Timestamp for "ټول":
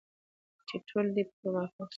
0.87-1.05